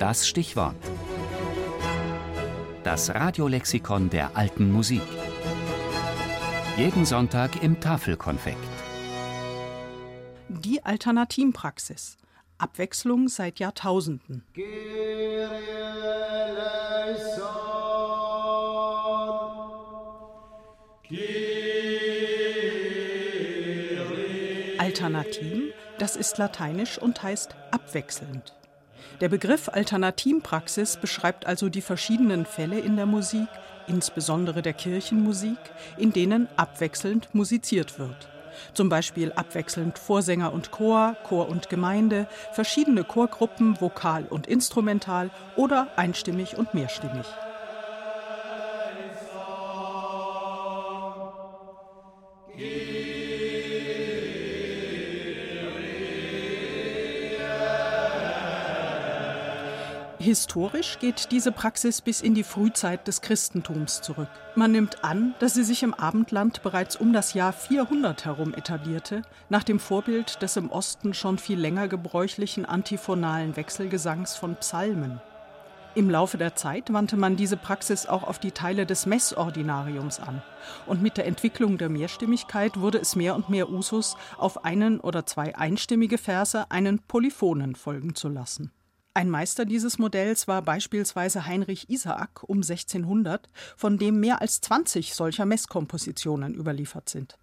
Das 0.00 0.26
Stichwort. 0.26 0.76
Das 2.84 3.14
Radiolexikon 3.14 4.08
der 4.08 4.34
alten 4.34 4.72
Musik. 4.72 5.02
Jeden 6.78 7.04
Sonntag 7.04 7.62
im 7.62 7.78
Tafelkonfekt. 7.80 8.56
Die 10.48 10.82
Alternativpraxis. 10.82 12.16
Abwechslung 12.56 13.28
seit 13.28 13.58
Jahrtausenden. 13.58 14.42
Alternativ, 24.78 25.74
das 25.98 26.16
ist 26.16 26.38
lateinisch 26.38 26.96
und 26.96 27.22
heißt 27.22 27.54
abwechselnd. 27.70 28.54
Der 29.20 29.28
Begriff 29.28 29.68
Alternativpraxis 29.68 30.96
beschreibt 30.96 31.46
also 31.46 31.68
die 31.68 31.82
verschiedenen 31.82 32.46
Fälle 32.46 32.78
in 32.78 32.96
der 32.96 33.06
Musik, 33.06 33.48
insbesondere 33.86 34.62
der 34.62 34.72
Kirchenmusik, 34.72 35.58
in 35.96 36.12
denen 36.12 36.48
abwechselnd 36.56 37.34
musiziert 37.34 37.98
wird. 37.98 38.28
Zum 38.74 38.88
Beispiel 38.88 39.32
abwechselnd 39.32 39.98
Vorsänger 39.98 40.52
und 40.52 40.70
Chor, 40.70 41.16
Chor 41.24 41.48
und 41.48 41.68
Gemeinde, 41.68 42.26
verschiedene 42.52 43.04
Chorgruppen, 43.04 43.80
vokal 43.80 44.24
und 44.28 44.46
instrumental 44.46 45.30
oder 45.56 45.88
einstimmig 45.96 46.56
und 46.56 46.74
mehrstimmig. 46.74 47.26
Historisch 60.20 60.98
geht 60.98 61.32
diese 61.32 61.50
Praxis 61.50 62.02
bis 62.02 62.20
in 62.20 62.34
die 62.34 62.42
Frühzeit 62.44 63.08
des 63.08 63.22
Christentums 63.22 64.02
zurück. 64.02 64.28
Man 64.54 64.70
nimmt 64.70 65.02
an, 65.02 65.34
dass 65.38 65.54
sie 65.54 65.64
sich 65.64 65.82
im 65.82 65.94
Abendland 65.94 66.62
bereits 66.62 66.94
um 66.94 67.14
das 67.14 67.32
Jahr 67.32 67.54
400 67.54 68.26
herum 68.26 68.52
etablierte, 68.52 69.22
nach 69.48 69.64
dem 69.64 69.80
Vorbild 69.80 70.42
des 70.42 70.58
im 70.58 70.70
Osten 70.70 71.14
schon 71.14 71.38
viel 71.38 71.58
länger 71.58 71.88
gebräuchlichen 71.88 72.66
antiphonalen 72.66 73.56
Wechselgesangs 73.56 74.36
von 74.36 74.56
Psalmen. 74.56 75.22
Im 75.94 76.10
Laufe 76.10 76.36
der 76.36 76.54
Zeit 76.54 76.92
wandte 76.92 77.16
man 77.16 77.36
diese 77.36 77.56
Praxis 77.56 78.04
auch 78.04 78.22
auf 78.22 78.38
die 78.38 78.52
Teile 78.52 78.84
des 78.84 79.06
Messordinariums 79.06 80.20
an. 80.20 80.42
Und 80.84 81.00
mit 81.00 81.16
der 81.16 81.26
Entwicklung 81.26 81.78
der 81.78 81.88
Mehrstimmigkeit 81.88 82.78
wurde 82.78 82.98
es 82.98 83.16
mehr 83.16 83.34
und 83.34 83.48
mehr 83.48 83.70
Usus, 83.70 84.18
auf 84.36 84.66
einen 84.66 85.00
oder 85.00 85.24
zwei 85.24 85.56
einstimmige 85.56 86.18
Verse 86.18 86.70
einen 86.70 86.98
Polyphonen 86.98 87.74
folgen 87.74 88.14
zu 88.14 88.28
lassen. 88.28 88.70
Ein 89.12 89.28
Meister 89.28 89.64
dieses 89.64 89.98
Modells 89.98 90.46
war 90.46 90.62
beispielsweise 90.62 91.44
Heinrich 91.44 91.90
Isaak 91.90 92.44
um 92.48 92.58
1600, 92.58 93.48
von 93.76 93.98
dem 93.98 94.20
mehr 94.20 94.40
als 94.40 94.60
20 94.60 95.14
solcher 95.14 95.46
Messkompositionen 95.46 96.54
überliefert 96.54 97.08
sind. 97.08 97.36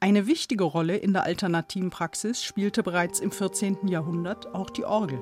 Eine 0.00 0.26
wichtige 0.26 0.64
Rolle 0.64 0.96
in 0.96 1.12
der 1.12 1.22
alternativen 1.22 1.90
Praxis 1.90 2.42
spielte 2.42 2.82
bereits 2.82 3.20
im 3.20 3.30
14. 3.30 3.86
Jahrhundert 3.86 4.52
auch 4.52 4.70
die 4.70 4.84
Orgel. 4.84 5.20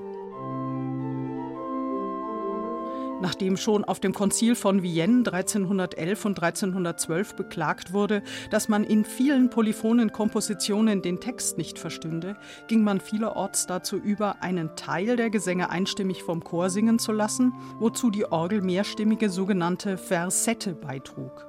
Nachdem 3.20 3.56
schon 3.56 3.84
auf 3.84 3.98
dem 3.98 4.14
Konzil 4.14 4.54
von 4.54 4.82
Vienne 4.82 5.24
1311 5.26 6.24
und 6.24 6.40
1312 6.40 7.34
beklagt 7.34 7.92
wurde, 7.92 8.22
dass 8.50 8.68
man 8.68 8.84
in 8.84 9.04
vielen 9.04 9.50
polyphonen 9.50 10.12
Kompositionen 10.12 11.02
den 11.02 11.18
Text 11.18 11.58
nicht 11.58 11.80
verstünde, 11.80 12.36
ging 12.68 12.84
man 12.84 13.00
vielerorts 13.00 13.66
dazu 13.66 13.96
über, 13.96 14.40
einen 14.40 14.76
Teil 14.76 15.16
der 15.16 15.30
Gesänge 15.30 15.70
einstimmig 15.70 16.22
vom 16.22 16.44
Chor 16.44 16.70
singen 16.70 17.00
zu 17.00 17.10
lassen, 17.10 17.54
wozu 17.80 18.10
die 18.10 18.30
Orgel 18.30 18.62
mehrstimmige 18.62 19.30
sogenannte 19.30 19.98
Versette 19.98 20.74
beitrug. 20.74 21.48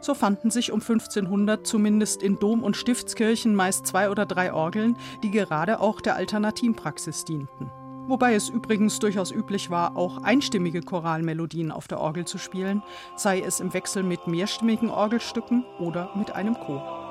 So 0.00 0.14
fanden 0.14 0.50
sich 0.50 0.70
um 0.70 0.80
1500 0.80 1.66
zumindest 1.66 2.22
in 2.22 2.38
Dom- 2.38 2.62
und 2.62 2.76
Stiftskirchen 2.76 3.56
meist 3.56 3.86
zwei 3.86 4.10
oder 4.10 4.26
drei 4.26 4.52
Orgeln, 4.52 4.96
die 5.24 5.32
gerade 5.32 5.80
auch 5.80 6.00
der 6.00 6.14
Alternativpraxis 6.14 7.24
dienten. 7.24 7.70
Wobei 8.06 8.34
es 8.34 8.50
übrigens 8.50 8.98
durchaus 8.98 9.30
üblich 9.30 9.70
war, 9.70 9.96
auch 9.96 10.22
einstimmige 10.22 10.82
Choralmelodien 10.82 11.70
auf 11.70 11.88
der 11.88 12.00
Orgel 12.00 12.26
zu 12.26 12.36
spielen, 12.36 12.82
sei 13.16 13.40
es 13.40 13.60
im 13.60 13.72
Wechsel 13.72 14.02
mit 14.02 14.26
mehrstimmigen 14.26 14.90
Orgelstücken 14.90 15.64
oder 15.78 16.10
mit 16.14 16.32
einem 16.32 16.54
Chor. 16.54 17.04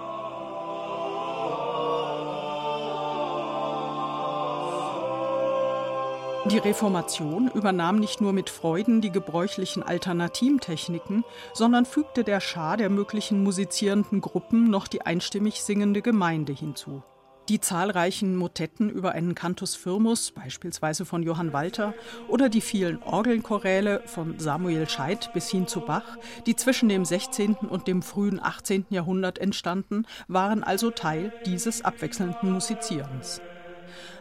Die 6.46 6.58
Reformation 6.58 7.50
übernahm 7.56 8.00
nicht 8.00 8.20
nur 8.20 8.34
mit 8.34 8.50
Freuden 8.50 9.00
die 9.00 9.12
gebräuchlichen 9.12 9.82
Alternativtechniken, 9.82 11.24
sondern 11.54 11.86
fügte 11.86 12.26
der 12.26 12.42
Schar 12.42 12.76
der 12.76 12.90
möglichen 12.90 13.42
musizierenden 13.44 14.20
Gruppen 14.20 14.70
noch 14.70 14.90
die 14.90 15.04
einstimmig 15.04 15.64
singende 15.64 16.02
Gemeinde 16.02 16.52
hinzu. 16.52 17.02
Die 17.50 17.60
zahlreichen 17.60 18.38
Motetten 18.38 18.90
über 18.90 19.12
einen 19.12 19.36
Cantus 19.36 19.76
Firmus, 19.76 20.32
beispielsweise 20.32 21.04
von 21.04 21.24
Johann 21.24 21.52
Walter, 21.52 21.94
oder 22.30 22.48
die 22.48 22.62
vielen 22.62 23.04
Orgelchoräle 23.04 24.02
von 24.06 24.40
Samuel 24.40 24.88
Scheidt 24.88 25.34
bis 25.34 25.50
hin 25.50 25.68
zu 25.68 25.82
Bach, 25.82 26.18
die 26.46 26.56
zwischen 26.56 26.88
dem 26.88 27.04
16. 27.04 27.56
und 27.56 27.90
dem 27.90 28.02
frühen 28.02 28.40
18. 28.42 28.86
Jahrhundert 28.90 29.40
entstanden, 29.40 30.06
waren 30.30 30.64
also 30.64 30.90
Teil 30.90 31.34
dieses 31.46 31.84
abwechselnden 31.84 32.50
Musizierens. 32.50 33.42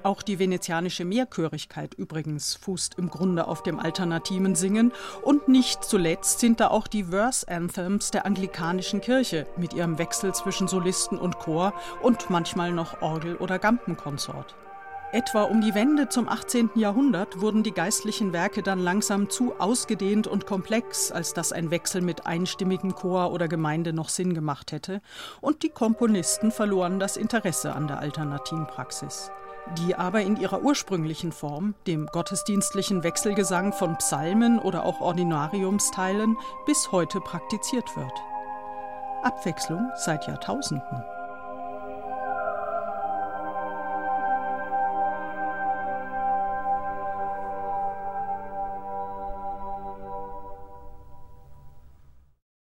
Auch 0.03 0.23
die 0.23 0.39
venezianische 0.39 1.05
Mehrchörigkeit 1.05 1.95
übrigens 1.95 2.55
fußt 2.55 2.99
im 2.99 3.11
Grunde 3.11 3.47
auf 3.47 3.63
dem 3.63 3.79
alternativen 3.79 4.55
Singen 4.55 4.93
und 5.23 5.49
nicht 5.49 5.85
zuletzt 5.85 6.41
sind 6.41 6.61
da 6.61 6.69
auch 6.69 6.87
die 6.87 7.05
Verse 7.05 7.47
Anthems 7.49 8.11
der 8.11 8.27
anglikanischen 8.27 9.01
Kirche 9.01 9.47
mit 9.57 9.75
ihrem 9.75 9.99
Wechsel 9.99 10.35
zwischen 10.35 10.69
Solisten 10.69 11.19
und 11.19 11.39
Chor 11.39 11.73
und 12.03 12.31
manchmal 12.31 12.73
noch 12.73 13.03
Orgel- 13.03 13.37
oder 13.37 13.59
Gampenkonsort. 13.59 14.55
Etwa 15.13 15.43
um 15.43 15.61
die 15.61 15.75
Wende 15.75 16.09
zum 16.09 16.27
18. 16.27 16.71
Jahrhundert 16.75 17.43
wurden 17.43 17.63
die 17.63 17.73
geistlichen 17.73 18.33
Werke 18.33 18.63
dann 18.63 18.79
langsam 18.79 19.29
zu 19.29 19.53
ausgedehnt 19.61 20.27
und 20.27 20.47
komplex, 20.47 21.13
als 21.13 21.35
dass 21.35 21.53
ein 21.53 21.71
Wechsel 21.71 22.01
mit 22.01 22.25
einstimmigem 22.27 22.95
Chor 22.95 23.31
oder 23.31 23.47
Gemeinde 23.47 23.93
noch 23.93 24.09
Sinn 24.09 24.33
gemacht 24.33 24.73
hätte, 24.73 25.03
und 25.43 25.65
die 25.65 25.69
Komponisten 25.69 26.51
verloren 26.51 26.99
das 26.99 27.19
Interesse 27.19 27.75
an 27.75 27.89
der 27.89 27.99
alternativen 27.99 28.67
Praxis 28.67 29.31
die 29.79 29.95
aber 29.95 30.21
in 30.21 30.37
ihrer 30.37 30.63
ursprünglichen 30.63 31.33
Form, 31.33 31.75
dem 31.87 32.07
gottesdienstlichen 32.07 33.03
Wechselgesang 33.03 33.73
von 33.73 33.97
Psalmen 33.99 34.59
oder 34.59 34.85
auch 34.85 35.01
Ordinariumsteilen, 35.01 36.37
bis 36.67 36.93
heute 36.93 37.21
praktiziert 37.21 37.97
wird. 37.97 38.13
Abwechslung 39.23 39.91
seit 39.97 40.27
Jahrtausenden. 40.27 41.05